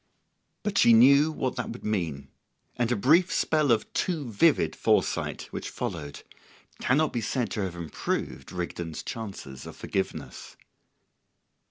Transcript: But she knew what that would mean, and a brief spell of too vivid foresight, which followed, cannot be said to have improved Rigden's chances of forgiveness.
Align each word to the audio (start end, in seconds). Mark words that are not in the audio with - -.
But 0.63 0.79
she 0.79 0.93
knew 0.93 1.31
what 1.31 1.57
that 1.57 1.69
would 1.69 1.85
mean, 1.85 2.29
and 2.75 2.91
a 2.91 2.95
brief 2.95 3.31
spell 3.31 3.71
of 3.71 3.93
too 3.93 4.31
vivid 4.31 4.75
foresight, 4.75 5.43
which 5.51 5.69
followed, 5.69 6.23
cannot 6.79 7.13
be 7.13 7.21
said 7.21 7.51
to 7.51 7.61
have 7.61 7.75
improved 7.75 8.51
Rigden's 8.51 9.03
chances 9.03 9.67
of 9.67 9.75
forgiveness. 9.75 10.57